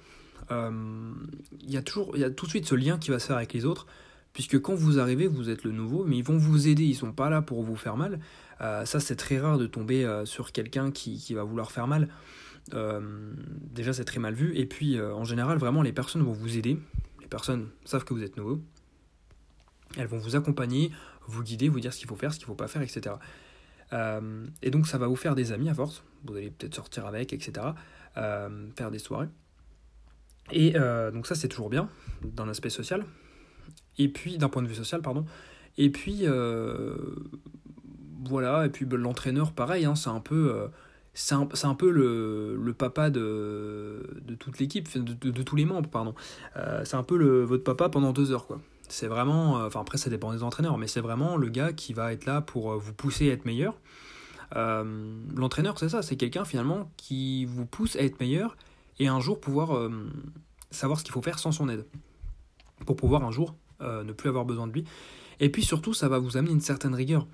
il 0.51 1.71
y 1.71 1.77
a 1.77 1.83
toujours, 1.83 2.17
y 2.17 2.25
a 2.25 2.31
tout 2.31 2.47
de 2.47 2.51
suite 2.51 2.67
ce 2.67 2.75
lien 2.75 2.99
qui 2.99 3.11
va 3.11 3.19
se 3.19 3.27
faire 3.27 3.37
avec 3.37 3.53
les 3.53 3.65
autres, 3.65 3.87
puisque 4.33 4.61
quand 4.61 4.75
vous 4.75 4.99
arrivez, 4.99 5.27
vous 5.27 5.49
êtes 5.51 5.65
le 5.65 5.73
nouveau, 5.73 6.05
mais 6.05 6.17
ils 6.17 6.25
vont 6.25 6.39
vous 6.39 6.69
aider, 6.69 6.85
ils 6.85 6.95
sont 6.95 7.13
pas 7.13 7.31
là 7.31 7.43
pour 7.43 7.63
vous 7.63 7.77
faire 7.77 7.97
mal. 7.97 8.21
ça, 8.59 9.01
c'est 9.01 9.17
très 9.17 9.39
rare 9.39 9.59
de 9.59 9.67
tomber 9.67 10.23
sur 10.25 10.53
quelqu'un 10.53 10.91
qui, 10.91 11.19
qui, 11.19 11.35
va 11.35 11.45
vouloir 11.45 11.71
faire 11.71 11.87
mal. 11.87 12.09
Euh, 12.75 13.01
déjà, 13.73 13.93
c'est 13.93 14.05
très 14.05 14.21
mal 14.21 14.35
vu. 14.35 14.57
Et 14.57 14.67
puis, 14.67 14.99
euh, 14.99 15.15
en 15.15 15.25
général, 15.25 15.59
vraiment, 15.59 15.83
les 15.83 15.93
personnes 15.93 16.23
vont 16.23 16.33
vous 16.33 16.57
aider. 16.57 16.79
Les 17.21 17.27
personnes 17.27 17.69
savent 17.85 18.05
que 18.05 18.15
vous 18.15 18.23
êtes 18.23 18.37
nouveau. 18.37 18.61
Elles 19.97 20.07
vont 20.07 20.19
vous 20.19 20.37
accompagner, 20.37 20.93
vous 21.27 21.43
guider, 21.43 21.69
vous 21.69 21.81
dire 21.81 21.93
ce 21.93 21.99
qu'il 21.99 22.09
faut 22.09 22.17
faire, 22.17 22.33
ce 22.33 22.39
qu'il 22.39 22.45
ne 22.45 22.49
faut 22.49 22.55
pas 22.55 22.69
faire, 22.69 22.83
etc. 22.83 23.17
Euh, 23.93 24.47
et 24.63 24.71
donc, 24.71 24.87
ça 24.87 24.99
va 24.99 25.07
vous 25.07 25.17
faire 25.17 25.35
des 25.35 25.53
amis 25.53 25.69
à 25.69 25.75
force. 25.75 26.05
Vous 26.25 26.37
allez 26.37 26.51
peut-être 26.51 26.75
sortir 26.75 27.07
avec, 27.07 27.33
etc. 27.33 27.67
faire 28.15 28.91
des 28.91 28.99
soirées. 28.99 29.29
Et 30.53 30.73
donc, 31.13 31.27
ça, 31.27 31.35
c'est 31.35 31.49
toujours 31.49 31.71
bien, 31.71 31.89
d'un 32.23 32.49
aspect 32.49 32.71
social. 32.71 33.05
Et 33.99 34.09
puis, 34.09 34.39
d'un 34.39 34.49
point 34.49 34.63
de 34.63 34.69
vue 34.69 34.75
social, 34.75 35.03
pardon. 35.03 35.25
Et 35.79 35.91
puis, 35.91 36.27
voilà. 38.25 38.67
Et 38.67 38.71
puis, 38.71 38.85
ben, 38.85 38.99
l'entraîneur, 38.99 39.53
pareil, 39.53 39.85
hein, 39.85 39.95
c'est 39.95 40.11
un 40.11 40.21
peu 40.21 40.69
c'est 41.15 41.35
un, 41.35 41.75
peu 41.75 41.91
le, 41.91 42.75
papa 42.77 43.11
de, 43.11 44.03
toute 44.39 44.59
l'équipe, 44.59 44.89
de, 44.97 45.43
tous 45.43 45.57
les 45.57 45.65
membres, 45.65 45.91
pardon. 45.91 46.15
Euh, 46.57 46.83
c'est 46.85 46.97
un 46.97 47.03
peu 47.03 47.17
le, 47.17 47.43
votre 47.43 47.65
papa 47.65 47.89
pendant 47.89 48.13
deux 48.13 48.33
heures, 48.33 48.47
quoi. 48.47 48.61
C'est 48.89 49.07
vraiment, 49.07 49.61
euh, 49.61 49.67
enfin 49.67 49.81
après 49.81 49.99
ça 49.99 50.11
dépend 50.11 50.33
des 50.33 50.43
entraîneurs, 50.43 50.77
mais 50.77 50.89
c'est 50.89 51.01
vraiment 51.01 51.37
le 51.37 51.49
gars 51.49 51.73
qui 51.73 51.93
va 51.93 52.13
être 52.13 52.27
là 52.27 52.41
pour 52.41 52.73
euh, 52.73 52.77
vous 52.77 52.93
pousser 52.93 53.31
à 53.31 53.35
être 53.35 53.45
meilleur. 53.45 53.75
L'entraîneur, 54.53 55.79
c'est 55.79 55.89
ça, 55.89 56.03
c'est 56.03 56.17
quelqu'un 56.17 56.45
finalement 56.45 56.91
qui 56.97 57.45
vous 57.45 57.67
pousse 57.67 57.95
à 57.95 58.01
être 58.01 58.19
meilleur 58.19 58.57
et 59.01 59.09
un 59.09 59.19
jour 59.19 59.41
pouvoir 59.41 59.91
savoir 60.71 61.01
ce 61.01 61.05
qu'il 61.05 61.13
faut 61.13 61.23
faire 61.23 61.41
sans 61.41 61.51
son 61.51 61.69
aide. 61.69 61.85
Pour 62.87 62.95
pouvoir 62.95 63.25
un 63.25 63.33
jour 63.33 63.57
ne 63.81 64.13
plus 64.13 64.29
avoir 64.29 64.45
besoin 64.45 64.69
de 64.69 64.73
lui. 64.73 64.85
Et 65.41 65.49
puis 65.49 65.63
surtout, 65.65 65.95
ça 65.95 66.09
va 66.09 66.19
vous 66.19 66.37
amener 66.37 66.53
une 66.53 66.61
certaine 66.61 66.95
rigueur. 66.95 67.27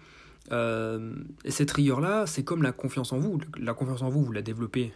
Euh, 0.53 1.15
et 1.45 1.51
cette 1.51 1.71
rigueur-là, 1.73 2.27
c'est 2.27 2.45
comme 2.45 2.63
la 2.63 2.73
confiance 2.73 3.13
en 3.13 3.19
vous. 3.19 3.41
La 3.59 3.75
confiance 3.75 4.03
en 4.03 4.09
vous, 4.09 4.25
vous 4.25 4.33
la 4.33 4.43
développez, 4.43 4.93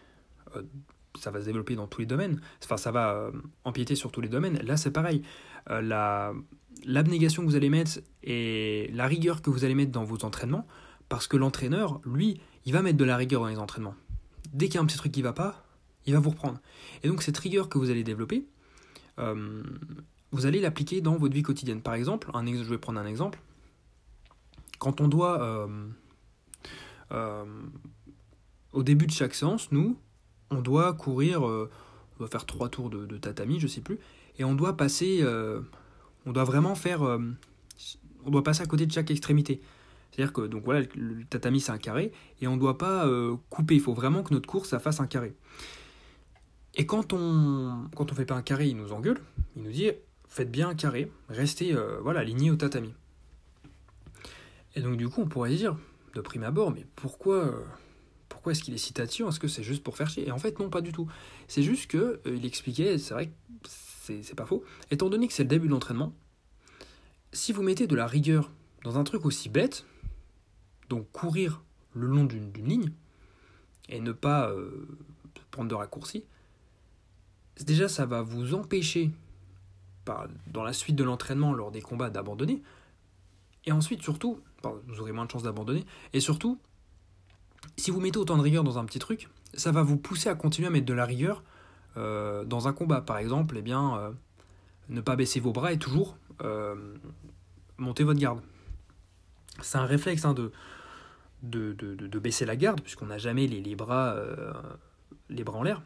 euh, 0.56 0.62
ça 1.18 1.30
va 1.30 1.40
se 1.40 1.46
développer 1.46 1.74
dans 1.74 1.88
tous 1.88 2.00
les 2.00 2.06
domaines. 2.06 2.40
Enfin, 2.64 2.76
ça 2.76 2.92
va 2.92 3.12
euh, 3.12 3.32
empiéter 3.64 3.96
sur 3.96 4.12
tous 4.12 4.20
les 4.20 4.28
domaines. 4.28 4.58
Là, 4.62 4.76
c'est 4.76 4.92
pareil. 4.92 5.22
la 5.68 6.32
l'abnégation 6.86 7.42
que 7.42 7.48
vous 7.48 7.56
allez 7.56 7.68
mettre 7.68 8.00
et 8.22 8.90
la 8.94 9.06
rigueur 9.06 9.42
que 9.42 9.50
vous 9.50 9.64
allez 9.64 9.74
mettre 9.74 9.90
dans 9.90 10.04
vos 10.04 10.24
entraînements, 10.24 10.66
parce 11.10 11.26
que 11.26 11.36
l'entraîneur, 11.36 12.00
lui, 12.06 12.40
il 12.64 12.72
va 12.72 12.80
mettre 12.80 12.96
de 12.96 13.04
la 13.04 13.16
rigueur 13.18 13.42
dans 13.42 13.48
les 13.48 13.58
entraînements. 13.58 13.96
Dès 14.54 14.66
qu'il 14.66 14.76
y 14.76 14.78
a 14.78 14.80
un 14.80 14.86
petit 14.86 14.96
truc 14.96 15.12
qui 15.12 15.20
va 15.20 15.34
pas, 15.34 15.66
il 16.06 16.14
va 16.14 16.20
vous 16.20 16.30
reprendre. 16.30 16.60
Et 17.02 17.08
donc 17.08 17.22
cette 17.22 17.38
rigueur 17.38 17.68
que 17.68 17.78
vous 17.78 17.90
allez 17.90 18.04
développer, 18.04 18.46
vous 20.32 20.46
allez 20.46 20.60
l'appliquer 20.60 21.00
dans 21.00 21.16
votre 21.16 21.34
vie 21.34 21.42
quotidienne. 21.42 21.82
Par 21.82 21.94
exemple, 21.94 22.30
je 22.34 22.70
vais 22.70 22.78
prendre 22.78 23.00
un 23.00 23.06
exemple. 23.06 23.40
Quand 24.78 25.00
on 25.00 25.08
doit, 25.08 25.42
euh, 25.42 25.66
euh, 27.12 27.44
au 28.72 28.82
début 28.82 29.06
de 29.06 29.12
chaque 29.12 29.34
séance, 29.34 29.72
nous, 29.72 29.98
on 30.50 30.60
doit 30.60 30.92
courir, 30.94 31.46
euh, 31.46 31.70
on 32.14 32.18
doit 32.20 32.28
faire 32.28 32.46
trois 32.46 32.68
tours 32.68 32.90
de, 32.90 33.18
tatami, 33.18 33.60
je 33.60 33.66
sais 33.66 33.80
plus, 33.80 33.98
et 34.38 34.44
on 34.44 34.54
doit 34.54 34.76
passer, 34.76 35.24
on 36.26 36.32
doit 36.32 36.44
vraiment 36.44 36.74
faire, 36.74 37.02
on 37.02 38.30
doit 38.30 38.44
passer 38.44 38.62
à 38.62 38.66
côté 38.66 38.86
de 38.86 38.92
chaque 38.92 39.10
extrémité. 39.10 39.60
C'est-à-dire 40.10 40.32
que 40.32 40.42
donc 40.42 40.64
voilà, 40.64 40.86
le 40.96 41.24
tatami 41.24 41.60
c'est 41.60 41.70
un 41.70 41.78
carré 41.78 42.10
et 42.40 42.48
on 42.48 42.56
ne 42.56 42.60
doit 42.60 42.78
pas 42.78 43.08
couper. 43.48 43.74
Il 43.74 43.80
faut 43.80 43.94
vraiment 43.94 44.22
que 44.22 44.32
notre 44.32 44.48
course 44.48 44.70
ça 44.70 44.78
fasse 44.78 45.00
un 45.00 45.06
carré. 45.06 45.34
Et 46.74 46.86
quand 46.86 47.12
on 47.12 47.88
quand 47.94 48.12
on 48.12 48.14
fait 48.14 48.24
pas 48.24 48.36
un 48.36 48.42
carré, 48.42 48.68
il 48.68 48.76
nous 48.76 48.92
engueule. 48.92 49.20
Il 49.56 49.62
nous 49.62 49.72
dit 49.72 49.90
faites 50.28 50.50
bien 50.50 50.68
un 50.68 50.74
carré, 50.74 51.10
restez 51.28 51.76
voilà 52.02 52.20
aligné 52.20 52.50
au 52.50 52.56
tatami. 52.56 52.94
Et 54.76 54.80
donc 54.80 54.96
du 54.96 55.08
coup, 55.08 55.22
on 55.22 55.26
pourrait 55.26 55.54
dire, 55.54 55.76
de 56.14 56.20
prime 56.20 56.44
abord, 56.44 56.70
mais 56.70 56.86
pourquoi, 56.96 57.52
pourquoi 58.28 58.52
est-ce 58.52 58.62
qu'il 58.62 58.74
est 58.74 58.78
citation 58.78 59.28
Est-ce 59.28 59.40
que 59.40 59.48
c'est 59.48 59.62
juste 59.62 59.82
pour 59.82 59.96
faire 59.96 60.08
chier? 60.08 60.26
Et 60.28 60.32
en 60.32 60.38
fait, 60.38 60.58
non, 60.58 60.70
pas 60.70 60.80
du 60.80 60.92
tout. 60.92 61.08
C'est 61.48 61.62
juste 61.62 61.90
que 61.90 62.20
euh, 62.26 62.36
il 62.36 62.44
expliquait, 62.46 62.98
c'est 62.98 63.14
vrai 63.14 63.26
que 63.26 63.32
c'est 64.22 64.34
pas 64.34 64.46
faux, 64.46 64.64
étant 64.90 65.08
donné 65.08 65.28
que 65.28 65.32
c'est 65.32 65.44
le 65.44 65.48
début 65.48 65.66
de 65.66 65.72
l'entraînement, 65.72 66.12
si 67.32 67.52
vous 67.52 67.62
mettez 67.62 67.86
de 67.86 67.94
la 67.94 68.06
rigueur 68.06 68.50
dans 68.82 68.98
un 68.98 69.04
truc 69.04 69.24
aussi 69.24 69.48
bête, 69.48 69.84
donc 70.88 71.10
courir 71.12 71.62
le 71.94 72.06
long 72.06 72.24
d'une 72.24 72.52
ligne, 72.52 72.92
et 73.88 74.00
ne 74.00 74.12
pas 74.12 74.50
euh, 74.50 74.88
prendre 75.50 75.68
de 75.68 75.74
raccourcis, 75.74 76.24
déjà 77.58 77.88
ça 77.88 78.06
va 78.06 78.22
vous 78.22 78.54
empêcher, 78.54 79.10
dans 80.48 80.64
la 80.64 80.72
suite 80.72 80.96
de 80.96 81.04
l'entraînement, 81.04 81.52
lors 81.52 81.70
des 81.70 81.82
combats, 81.82 82.10
d'abandonner, 82.10 82.62
et 83.66 83.72
ensuite, 83.72 84.02
surtout, 84.02 84.40
vous 84.62 85.00
aurez 85.00 85.12
moins 85.12 85.26
de 85.26 85.30
chances 85.30 85.42
d'abandonner. 85.42 85.84
Et 86.12 86.20
surtout, 86.20 86.58
si 87.76 87.90
vous 87.90 88.00
mettez 88.00 88.18
autant 88.18 88.36
de 88.36 88.42
rigueur 88.42 88.64
dans 88.64 88.78
un 88.78 88.84
petit 88.84 88.98
truc, 88.98 89.28
ça 89.54 89.72
va 89.72 89.82
vous 89.82 89.96
pousser 89.96 90.28
à 90.28 90.34
continuer 90.34 90.68
à 90.68 90.70
mettre 90.70 90.86
de 90.86 90.94
la 90.94 91.04
rigueur 91.04 91.42
euh, 91.96 92.44
dans 92.44 92.68
un 92.68 92.72
combat. 92.72 93.00
Par 93.00 93.18
exemple, 93.18 93.56
eh 93.58 93.62
bien, 93.62 93.96
euh, 93.96 94.10
ne 94.88 95.00
pas 95.00 95.16
baisser 95.16 95.40
vos 95.40 95.52
bras 95.52 95.72
et 95.72 95.78
toujours 95.78 96.16
euh, 96.42 96.74
monter 97.76 98.04
votre 98.04 98.20
garde. 98.20 98.40
C'est 99.60 99.78
un 99.78 99.84
réflexe 99.84 100.24
hein, 100.24 100.32
de, 100.32 100.52
de, 101.42 102.18
baisser 102.18 102.46
la 102.46 102.56
garde, 102.56 102.80
puisqu'on 102.80 103.06
n'a 103.06 103.18
jamais 103.18 103.46
les, 103.46 103.74
bras, 103.74 104.16
les 105.28 105.44
bras 105.44 105.58
en 105.58 105.62
l'air. 105.62 105.82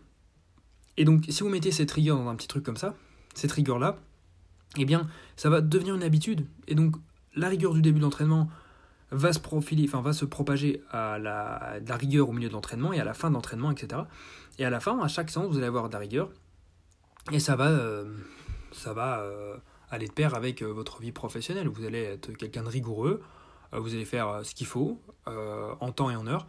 Et 0.96 1.04
donc, 1.04 1.24
si 1.28 1.42
vous 1.42 1.48
mettez 1.48 1.72
cette 1.72 1.90
rigueur 1.90 2.16
dans 2.16 2.28
un 2.28 2.34
petit 2.36 2.48
truc 2.48 2.64
comme 2.64 2.76
ça, 2.76 2.94
cette 3.34 3.52
rigueur-là, 3.52 3.98
eh 4.76 4.84
bien, 4.84 5.08
ça 5.36 5.50
va 5.50 5.60
devenir 5.60 5.94
une 5.94 6.02
habitude. 6.02 6.46
Et 6.68 6.74
donc, 6.74 6.96
la 7.34 7.48
rigueur 7.48 7.74
du 7.74 7.82
début 7.82 7.98
de 7.98 8.04
l'entraînement 8.04 8.48
va 9.10 9.32
se 9.32 9.38
profiler, 9.38 9.84
enfin, 9.86 10.00
va 10.00 10.12
se 10.12 10.24
propager 10.24 10.82
à 10.90 11.18
la, 11.18 11.78
la 11.86 11.96
rigueur 11.96 12.28
au 12.28 12.32
milieu 12.32 12.48
de 12.48 12.54
l'entraînement 12.54 12.92
et 12.92 13.00
à 13.00 13.04
la 13.04 13.14
fin 13.14 13.28
de 13.28 13.34
l'entraînement, 13.34 13.70
etc. 13.70 14.02
Et 14.58 14.64
à 14.64 14.70
la 14.70 14.80
fin, 14.80 14.98
à 15.00 15.08
chaque 15.08 15.30
séance, 15.30 15.48
vous 15.48 15.58
allez 15.58 15.66
avoir 15.66 15.88
de 15.88 15.92
la 15.92 15.98
rigueur. 15.98 16.30
Et 17.32 17.38
ça 17.38 17.56
va, 17.56 17.68
euh, 17.68 18.04
ça 18.72 18.92
va 18.92 19.20
euh, 19.20 19.56
aller 19.90 20.06
de 20.06 20.12
pair 20.12 20.34
avec 20.34 20.62
euh, 20.62 20.66
votre 20.66 21.00
vie 21.00 21.12
professionnelle. 21.12 21.68
Vous 21.68 21.84
allez 21.84 22.02
être 22.02 22.32
quelqu'un 22.32 22.62
de 22.62 22.68
rigoureux, 22.68 23.22
vous 23.72 23.92
allez 23.94 24.04
faire 24.04 24.42
ce 24.44 24.54
qu'il 24.54 24.68
faut, 24.68 25.00
en 25.26 25.90
temps 25.90 26.08
et 26.08 26.14
en 26.14 26.28
heure. 26.28 26.46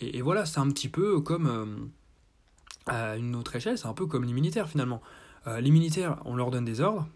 Et, 0.00 0.18
et 0.18 0.22
voilà, 0.22 0.44
c'est 0.44 0.60
un 0.60 0.68
petit 0.68 0.90
peu 0.90 1.18
comme, 1.22 1.90
une 2.90 3.36
autre 3.36 3.56
échelle, 3.56 3.78
c'est 3.78 3.86
un 3.86 3.94
peu 3.94 4.06
comme 4.06 4.24
les 4.24 4.32
militaires 4.32 4.68
finalement. 4.68 5.00
les 5.46 5.70
militaires, 5.70 6.18
on 6.24 6.36
leur 6.36 6.50
donne 6.50 6.64
des 6.64 6.80
ordres, 6.80 7.06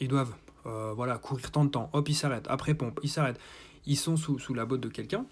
ils 0.00 0.08
doivent 0.08 0.34
voilà, 0.64 1.18
courir 1.18 1.50
tant 1.50 1.64
de 1.64 1.70
temps, 1.70 1.90
hop, 1.92 2.08
ils 2.08 2.14
s'arrêtent, 2.14 2.46
après 2.48 2.74
pompe, 2.74 3.00
ils 3.02 3.10
s'arrêtent. 3.10 3.40
Ils 3.86 3.96
sont 3.96 4.16
sous, 4.16 4.54
la 4.54 4.66
botte 4.66 4.80
de 4.80 4.88
quelqu'un, 4.88 5.24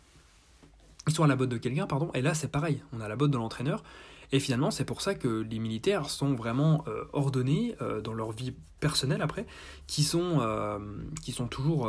ils 1.06 1.14
sont 1.14 1.24
à 1.24 1.26
la 1.26 1.36
botte 1.36 1.50
de 1.50 1.58
quelqu'un, 1.58 1.86
pardon, 1.86 2.10
et 2.14 2.22
là 2.22 2.34
c'est 2.34 2.48
pareil, 2.48 2.82
on 2.92 3.00
a 3.00 3.08
la 3.08 3.16
botte 3.16 3.30
de 3.30 3.36
l'entraîneur, 3.36 3.82
et 4.34 4.40
finalement, 4.40 4.72
c'est 4.72 4.84
pour 4.84 5.00
ça 5.00 5.14
que 5.14 5.28
les 5.28 5.60
militaires 5.60 6.10
sont 6.10 6.34
vraiment 6.34 6.84
euh, 6.88 7.04
ordonnés 7.12 7.76
euh, 7.80 8.00
dans 8.00 8.14
leur 8.14 8.32
vie 8.32 8.52
personnelle 8.80 9.22
après, 9.22 9.42
euh, 9.42 10.78
qui 11.20 11.32
sont 11.32 11.46
toujours 11.48 11.88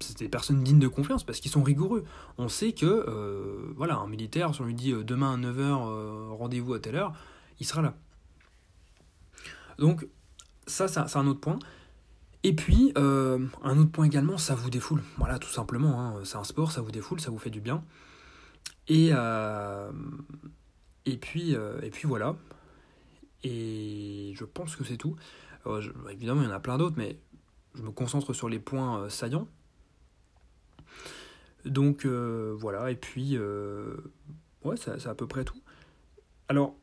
c'est 0.00 0.18
des 0.18 0.28
personnes 0.28 0.62
dignes 0.62 0.78
de 0.78 0.88
confiance 0.88 1.24
parce 1.24 1.40
qu'ils 1.40 1.50
sont 1.50 1.62
rigoureux. 1.62 2.04
On 2.38 2.48
sait 2.48 2.72
que, 2.72 3.72
voilà, 3.76 3.96
un 3.96 4.06
militaire, 4.06 4.54
si 4.54 4.60
on 4.60 4.64
lui 4.64 4.74
dit 4.74 4.92
demain 4.92 5.34
à 5.34 5.36
9h, 5.36 6.36
rendez-vous 6.36 6.74
à 6.74 6.80
telle 6.80 6.96
heure, 6.96 7.12
il 7.60 7.66
sera 7.66 7.82
là. 7.82 7.94
Donc, 9.78 10.06
ça, 10.66 10.88
c'est 10.88 11.16
un 11.16 11.26
autre 11.26 11.40
point. 11.40 11.58
Et 12.42 12.54
puis, 12.54 12.92
un 12.96 13.78
autre 13.78 13.90
point 13.90 14.04
également, 14.04 14.36
ça 14.36 14.54
vous 14.54 14.70
défoule. 14.70 15.02
Voilà, 15.16 15.38
tout 15.38 15.50
simplement. 15.50 16.00
Hein. 16.00 16.20
c'est 16.24 16.36
un 16.36 16.44
sport, 16.44 16.72
ça 16.72 16.80
vous 16.80 16.90
défoule, 16.90 17.20
ça 17.20 17.30
vous 17.30 17.38
fait 17.38 17.50
du 17.50 17.60
bien. 17.60 17.82
Et, 18.88 19.12
et 21.06 21.16
puis, 21.16 21.54
euh, 21.54 21.80
et 21.82 21.90
puis 21.90 22.08
voilà. 22.08 22.36
Et 23.42 24.32
je 24.36 24.44
pense 24.44 24.76
que 24.76 24.84
c'est 24.84 24.96
tout. 24.96 25.16
évidemment, 26.10 26.42
il 26.42 26.48
y 26.48 26.50
en 26.50 26.54
a 26.54 26.60
plein 26.60 26.78
d'autres, 26.78 26.96
mais 26.96 27.18
je 27.74 27.82
me 27.82 27.90
concentre 27.90 28.32
sur 28.32 28.48
les 28.48 28.58
points 28.58 29.00
euh, 29.00 29.08
saillants. 29.08 29.48
Donc 31.64 32.04
euh, 32.04 32.54
voilà, 32.58 32.90
et 32.90 32.96
puis 32.96 33.38
ouais, 33.38 34.76
c'est 34.76 35.06
à 35.06 35.14
peu 35.14 35.26
près 35.26 35.44
tout. 35.44 35.60
Alors, 36.48 36.74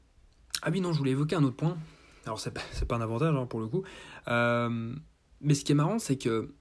ah 0.63 0.69
oui, 0.71 0.81
non, 0.81 0.93
je 0.93 0.97
voulais 0.97 1.11
évoquer 1.11 1.35
un 1.35 1.43
autre 1.43 1.55
point. 1.55 1.77
Alors, 2.25 2.39
c'est 2.39 2.51
pas, 2.51 2.61
pas 2.87 2.95
un 2.95 3.01
avantage 3.01 3.35
hein, 3.35 3.45
pour 3.45 3.59
le 3.59 3.67
coup. 3.67 3.83
mais 4.27 5.53
ce 5.53 5.63
qui 5.63 5.71
est 5.71 5.75
marrant, 5.75 5.99
c'est 5.99 6.17
que 6.17 6.53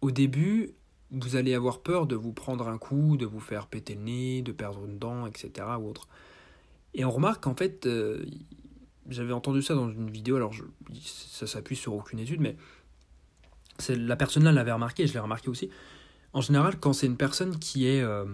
au 0.00 0.10
début, 0.10 0.74
vous 1.10 1.36
allez 1.36 1.54
avoir 1.54 1.80
peur 1.80 2.06
de 2.06 2.16
vous 2.16 2.32
prendre 2.32 2.68
un 2.68 2.78
coup, 2.78 3.16
de 3.16 3.26
vous 3.26 3.40
faire 3.40 3.66
péter 3.66 3.94
le 3.94 4.02
nez, 4.02 4.42
de 4.42 4.52
perdre 4.52 4.84
une 4.84 4.98
dent, 4.98 5.26
etc. 5.26 5.66
Ou 5.78 5.88
autre. 5.88 6.08
Et 6.94 7.04
on 7.04 7.10
remarque 7.10 7.44
qu'en 7.44 7.54
fait, 7.54 7.86
euh, 7.86 8.24
j'avais 9.08 9.32
entendu 9.32 9.62
ça 9.62 9.74
dans 9.74 9.88
une 9.88 10.10
vidéo, 10.10 10.36
alors 10.36 10.52
ça 11.02 11.46
s'appuie 11.46 11.76
sur 11.76 11.94
aucune 11.94 12.18
étude, 12.18 12.40
mais 12.40 12.56
la 13.88 14.16
personne 14.16 14.44
là 14.44 14.52
l'avait 14.52 14.72
remarqué, 14.72 15.06
je 15.06 15.12
l'ai 15.12 15.18
remarqué 15.18 15.48
aussi. 15.48 15.70
En 16.36 16.42
général, 16.42 16.78
quand 16.78 16.92
c'est 16.92 17.06
une 17.06 17.16
personne 17.16 17.58
qui 17.58 17.88
est 17.88 18.02
euh, 18.02 18.26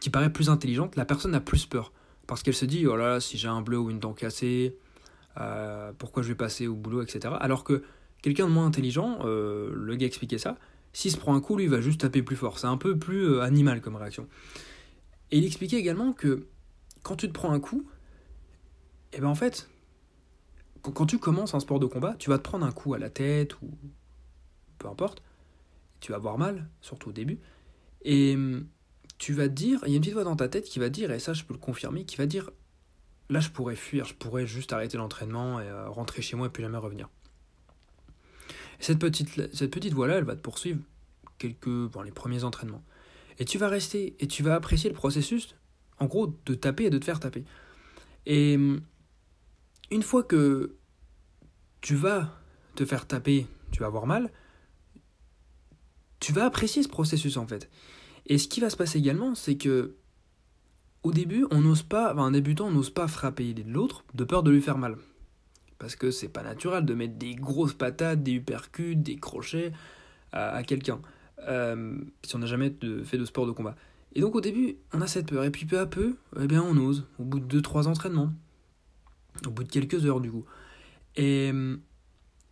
qui 0.00 0.10
paraît 0.10 0.32
plus 0.32 0.50
intelligente, 0.50 0.96
la 0.96 1.04
personne 1.04 1.34
a 1.34 1.40
plus 1.40 1.66
peur 1.66 1.92
parce 2.26 2.42
qu'elle 2.42 2.54
se 2.54 2.64
dit 2.64 2.86
oh 2.86 2.96
là, 2.96 3.08
là 3.08 3.20
si 3.20 3.38
j'ai 3.38 3.48
un 3.48 3.62
bleu 3.62 3.78
ou 3.78 3.90
une 3.90 4.00
dent 4.00 4.12
cassée, 4.12 4.76
euh, 5.40 5.92
pourquoi 5.96 6.22
je 6.24 6.28
vais 6.28 6.34
passer 6.34 6.66
au 6.66 6.74
boulot, 6.74 7.02
etc. 7.02 7.34
Alors 7.40 7.62
que 7.62 7.84
quelqu'un 8.22 8.46
de 8.48 8.52
moins 8.52 8.66
intelligent, 8.66 9.20
le 9.24 9.94
gars 9.94 10.06
expliquait 10.06 10.38
ça, 10.38 10.56
s'il 10.92 11.12
se 11.12 11.16
prend 11.16 11.36
un 11.36 11.40
coup, 11.40 11.56
lui, 11.56 11.64
il 11.64 11.70
va 11.70 11.80
juste 11.80 12.00
taper 12.00 12.22
plus 12.22 12.34
fort. 12.34 12.58
C'est 12.58 12.66
un 12.66 12.76
peu 12.76 12.98
plus 12.98 13.24
euh, 13.24 13.42
animal 13.42 13.80
comme 13.80 13.94
réaction. 13.94 14.26
Et 15.30 15.38
il 15.38 15.44
expliquait 15.44 15.76
également 15.76 16.12
que 16.12 16.48
quand 17.04 17.14
tu 17.14 17.28
te 17.28 17.32
prends 17.32 17.52
un 17.52 17.60
coup, 17.60 17.86
et 19.12 19.18
eh 19.18 19.20
ben 19.20 19.28
en 19.28 19.34
fait, 19.34 19.70
quand 20.82 21.06
tu 21.06 21.18
commences 21.18 21.54
un 21.54 21.60
sport 21.60 21.78
de 21.78 21.86
combat, 21.86 22.14
tu 22.18 22.30
vas 22.30 22.38
te 22.38 22.42
prendre 22.42 22.66
un 22.66 22.72
coup 22.72 22.94
à 22.94 22.98
la 22.98 23.10
tête 23.10 23.54
ou 23.62 23.70
peu 24.78 24.88
importe, 24.88 25.22
tu 26.00 26.12
vas 26.12 26.16
avoir 26.16 26.38
mal, 26.38 26.68
surtout 26.80 27.10
au 27.10 27.12
début, 27.12 27.38
et 28.02 28.34
hum, 28.34 28.66
tu 29.18 29.32
vas 29.32 29.48
te 29.48 29.54
dire, 29.54 29.80
il 29.86 29.90
y 29.90 29.92
a 29.94 29.96
une 29.96 30.00
petite 30.00 30.14
voix 30.14 30.24
dans 30.24 30.36
ta 30.36 30.48
tête 30.48 30.64
qui 30.64 30.78
va 30.78 30.88
dire, 30.88 31.10
et 31.10 31.18
ça 31.18 31.32
je 31.32 31.44
peux 31.44 31.54
le 31.54 31.60
confirmer, 31.60 32.04
qui 32.04 32.16
va 32.16 32.26
dire, 32.26 32.50
là 33.30 33.40
je 33.40 33.50
pourrais 33.50 33.76
fuir, 33.76 34.04
je 34.04 34.14
pourrais 34.14 34.46
juste 34.46 34.72
arrêter 34.72 34.96
l'entraînement 34.96 35.60
et 35.60 35.66
euh, 35.68 35.88
rentrer 35.88 36.22
chez 36.22 36.36
moi 36.36 36.46
et 36.46 36.50
puis 36.50 36.62
jamais 36.62 36.78
revenir 36.78 37.08
cette 38.78 38.98
petite, 38.98 39.54
cette 39.54 39.70
petite 39.70 39.92
voix-là, 39.92 40.16
elle 40.16 40.24
va 40.24 40.36
te 40.36 40.40
poursuivre 40.40 40.80
quelques, 41.38 41.68
bon, 41.68 42.02
les 42.02 42.12
premiers 42.12 42.44
entraînements. 42.44 42.82
Et 43.38 43.44
tu 43.44 43.58
vas 43.58 43.68
rester, 43.68 44.16
et 44.20 44.26
tu 44.26 44.42
vas 44.42 44.54
apprécier 44.54 44.90
le 44.90 44.96
processus, 44.96 45.54
en 45.98 46.06
gros, 46.06 46.34
de 46.46 46.54
taper 46.54 46.84
et 46.84 46.90
de 46.90 46.98
te 46.98 47.04
faire 47.04 47.20
taper. 47.20 47.44
Et 48.26 48.56
hum, 48.56 48.80
une 49.90 50.02
fois 50.02 50.22
que 50.22 50.76
tu 51.80 51.94
vas 51.94 52.34
te 52.74 52.84
faire 52.84 53.06
taper, 53.06 53.46
tu 53.70 53.80
vas 53.80 53.86
avoir 53.86 54.06
mal, 54.06 54.30
tu 56.20 56.32
vas 56.32 56.44
apprécier 56.44 56.82
ce 56.82 56.88
processus 56.88 57.36
en 57.36 57.46
fait. 57.46 57.68
Et 58.26 58.38
ce 58.38 58.48
qui 58.48 58.60
va 58.60 58.70
se 58.70 58.76
passer 58.76 58.98
également, 58.98 59.34
c'est 59.34 59.56
que 59.56 59.94
au 61.02 61.12
début, 61.12 61.46
on 61.50 61.60
n'ose 61.60 61.82
pas, 61.82 62.12
un 62.12 62.32
débutant 62.32 62.70
n'ose 62.70 62.90
pas 62.90 63.08
frapper 63.08 63.54
l'autre 63.66 64.04
de 64.14 64.24
peur 64.24 64.42
de 64.42 64.50
lui 64.50 64.60
faire 64.60 64.78
mal. 64.78 64.96
Parce 65.78 65.94
que 65.94 66.10
c'est 66.10 66.28
pas 66.28 66.42
naturel 66.42 66.84
de 66.84 66.94
mettre 66.94 67.14
des 67.14 67.34
grosses 67.34 67.74
patates, 67.74 68.22
des 68.22 68.32
uppercuts, 68.32 68.96
des 68.96 69.16
crochets 69.16 69.72
à, 70.32 70.62
quelqu'un. 70.64 71.00
Euh, 71.46 71.98
si 72.24 72.34
on 72.34 72.40
n'a 72.40 72.46
jamais 72.46 72.74
fait 73.04 73.16
de 73.16 73.24
sport 73.24 73.46
de 73.46 73.52
combat. 73.52 73.76
Et 74.14 74.20
donc 74.20 74.34
au 74.34 74.40
début, 74.40 74.76
on 74.92 75.00
a 75.00 75.06
cette 75.06 75.26
peur. 75.26 75.44
Et 75.44 75.50
puis 75.50 75.66
peu 75.66 75.78
à 75.78 75.86
peu, 75.86 76.16
eh 76.38 76.46
bien, 76.48 76.62
on 76.62 76.76
ose. 76.76 77.06
Au 77.20 77.24
bout 77.24 77.38
de 77.38 77.60
2-3 77.60 77.86
entraînements. 77.86 78.32
Au 79.46 79.50
bout 79.50 79.62
de 79.62 79.70
quelques 79.70 80.04
heures 80.04 80.20
du 80.20 80.32
coup. 80.32 80.44
Et, 81.14 81.52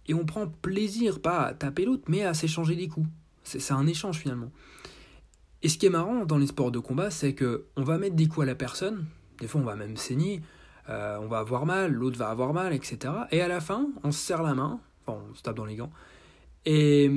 et 0.06 0.14
on 0.14 0.24
prend 0.24 0.46
plaisir, 0.46 1.20
pas 1.20 1.46
à 1.46 1.54
taper 1.54 1.84
l'autre, 1.84 2.04
mais 2.06 2.22
à 2.22 2.32
s'échanger 2.32 2.76
des 2.76 2.86
coups. 2.86 3.08
C'est 3.46 3.72
un 3.72 3.86
échange 3.86 4.18
finalement. 4.18 4.50
Et 5.62 5.68
ce 5.68 5.78
qui 5.78 5.86
est 5.86 5.90
marrant 5.90 6.26
dans 6.26 6.38
les 6.38 6.48
sports 6.48 6.70
de 6.70 6.78
combat, 6.78 7.10
c'est 7.10 7.34
que 7.34 7.66
on 7.76 7.82
va 7.82 7.96
mettre 7.98 8.16
des 8.16 8.26
coups 8.26 8.44
à 8.44 8.46
la 8.46 8.54
personne. 8.54 9.06
Des 9.40 9.46
fois, 9.46 9.60
on 9.60 9.64
va 9.64 9.76
même 9.76 9.96
saigner. 9.96 10.42
Euh, 10.88 11.18
on 11.20 11.26
va 11.26 11.38
avoir 11.38 11.66
mal, 11.66 11.92
l'autre 11.92 12.16
va 12.16 12.28
avoir 12.28 12.52
mal, 12.52 12.72
etc. 12.72 13.12
Et 13.32 13.40
à 13.40 13.48
la 13.48 13.60
fin, 13.60 13.88
on 14.04 14.12
se 14.12 14.18
serre 14.20 14.42
la 14.42 14.54
main, 14.54 14.80
enfin 15.04 15.20
on 15.30 15.34
se 15.34 15.42
tape 15.42 15.56
dans 15.56 15.64
les 15.64 15.74
gants, 15.74 15.90
et, 16.64 17.10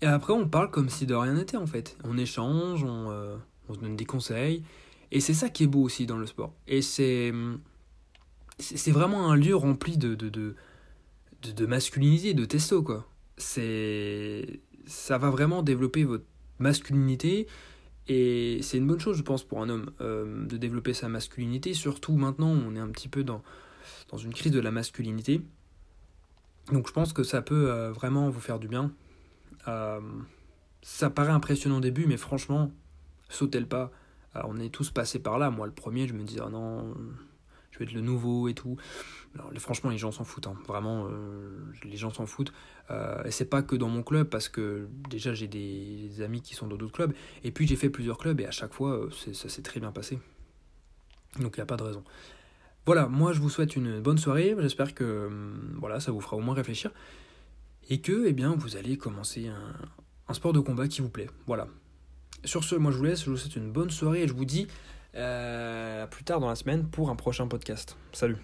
et 0.00 0.06
après 0.06 0.32
on 0.32 0.48
parle 0.48 0.70
comme 0.70 0.88
si 0.88 1.04
de 1.04 1.14
rien 1.14 1.34
n'était 1.34 1.56
en 1.56 1.66
fait. 1.66 1.96
On 2.04 2.16
échange, 2.16 2.84
on, 2.84 3.10
euh, 3.10 3.36
se 3.72 3.78
donne 3.80 3.96
des 3.96 4.04
conseils, 4.04 4.62
et 5.10 5.18
c'est 5.18 5.34
ça 5.34 5.48
qui 5.48 5.64
est 5.64 5.66
beau 5.66 5.82
aussi 5.82 6.06
dans 6.06 6.16
le 6.16 6.26
sport. 6.26 6.54
Et 6.68 6.80
c'est 6.80 7.32
c'est 8.60 8.92
vraiment 8.92 9.30
un 9.30 9.36
lieu 9.36 9.54
rempli 9.54 9.98
de, 9.98 10.14
de, 10.14 10.28
de, 10.28 10.54
de, 11.42 11.52
de 11.52 11.66
masculinité, 11.66 12.34
de 12.34 12.44
testo 12.44 12.84
quoi. 12.84 13.08
C'est 13.36 14.60
ça 14.88 15.18
va 15.18 15.30
vraiment 15.30 15.62
développer 15.62 16.04
votre 16.04 16.24
masculinité, 16.58 17.46
et 18.08 18.60
c'est 18.62 18.78
une 18.78 18.86
bonne 18.86 19.00
chose, 19.00 19.18
je 19.18 19.22
pense, 19.22 19.44
pour 19.44 19.60
un 19.60 19.68
homme 19.68 19.90
euh, 20.00 20.46
de 20.46 20.56
développer 20.56 20.94
sa 20.94 21.08
masculinité. 21.08 21.74
Surtout 21.74 22.16
maintenant, 22.16 22.48
on 22.48 22.74
est 22.74 22.80
un 22.80 22.88
petit 22.88 23.08
peu 23.08 23.22
dans, 23.22 23.42
dans 24.10 24.16
une 24.16 24.32
crise 24.32 24.50
de 24.50 24.60
la 24.60 24.70
masculinité. 24.70 25.42
Donc 26.72 26.88
je 26.88 26.92
pense 26.92 27.12
que 27.12 27.22
ça 27.22 27.42
peut 27.42 27.70
euh, 27.70 27.92
vraiment 27.92 28.30
vous 28.30 28.40
faire 28.40 28.58
du 28.58 28.66
bien. 28.66 28.92
Euh, 29.68 30.00
ça 30.80 31.10
paraît 31.10 31.32
impressionnant 31.32 31.78
au 31.78 31.80
début, 31.80 32.06
mais 32.06 32.16
franchement, 32.16 32.72
sautez 33.28 33.60
le 33.60 33.66
pas. 33.66 33.92
on 34.44 34.58
est 34.58 34.70
tous 34.70 34.90
passés 34.90 35.18
par 35.18 35.38
là. 35.38 35.50
Moi, 35.50 35.66
le 35.66 35.72
premier, 35.72 36.08
je 36.08 36.14
me 36.14 36.22
disais, 36.22 36.40
oh 36.44 36.48
non, 36.48 36.94
être 37.84 37.92
le 37.92 38.00
nouveau 38.00 38.48
et 38.48 38.54
tout. 38.54 38.76
Franchement, 39.58 39.90
les 39.90 39.98
gens 39.98 40.10
s'en 40.10 40.24
foutent. 40.24 40.46
Hein. 40.46 40.56
Vraiment, 40.66 41.06
euh, 41.06 41.50
les 41.84 41.96
gens 41.96 42.12
s'en 42.12 42.26
foutent. 42.26 42.52
Euh, 42.90 43.22
et 43.24 43.30
c'est 43.30 43.44
pas 43.44 43.62
que 43.62 43.76
dans 43.76 43.88
mon 43.88 44.02
club, 44.02 44.28
parce 44.28 44.48
que 44.48 44.88
déjà, 45.08 45.34
j'ai 45.34 45.46
des 45.46 46.22
amis 46.22 46.40
qui 46.40 46.54
sont 46.54 46.66
dans 46.66 46.76
d'autres 46.76 46.92
clubs. 46.92 47.12
Et 47.44 47.50
puis, 47.50 47.66
j'ai 47.66 47.76
fait 47.76 47.90
plusieurs 47.90 48.18
clubs, 48.18 48.40
et 48.40 48.46
à 48.46 48.50
chaque 48.50 48.72
fois, 48.72 48.92
euh, 48.92 49.10
ça 49.32 49.48
s'est 49.48 49.62
très 49.62 49.80
bien 49.80 49.92
passé. 49.92 50.18
Donc, 51.40 51.56
il 51.56 51.60
n'y 51.60 51.62
a 51.62 51.66
pas 51.66 51.76
de 51.76 51.82
raison. 51.82 52.02
Voilà, 52.86 53.06
moi, 53.06 53.32
je 53.32 53.40
vous 53.40 53.50
souhaite 53.50 53.76
une 53.76 54.00
bonne 54.00 54.18
soirée. 54.18 54.56
J'espère 54.58 54.94
que 54.94 55.26
hum, 55.26 55.76
voilà, 55.78 56.00
ça 56.00 56.10
vous 56.10 56.20
fera 56.20 56.36
au 56.36 56.40
moins 56.40 56.54
réfléchir. 56.54 56.90
Et 57.90 58.00
que, 58.00 58.26
eh 58.26 58.32
bien, 58.32 58.54
vous 58.56 58.76
allez 58.76 58.96
commencer 58.96 59.48
un, 59.48 59.74
un 60.26 60.34
sport 60.34 60.52
de 60.52 60.60
combat 60.60 60.88
qui 60.88 61.00
vous 61.00 61.10
plaît. 61.10 61.28
Voilà. 61.46 61.68
Sur 62.44 62.64
ce, 62.64 62.74
moi, 62.74 62.92
je 62.92 62.96
vous 62.96 63.04
laisse. 63.04 63.24
Je 63.24 63.30
vous 63.30 63.36
souhaite 63.36 63.56
une 63.56 63.70
bonne 63.70 63.90
soirée, 63.90 64.22
et 64.22 64.28
je 64.28 64.34
vous 64.34 64.46
dis... 64.46 64.66
Euh, 65.18 66.06
plus 66.06 66.24
tard 66.24 66.40
dans 66.40 66.48
la 66.48 66.54
semaine 66.54 66.86
pour 66.88 67.10
un 67.10 67.16
prochain 67.16 67.48
podcast. 67.48 67.96
Salut 68.12 68.38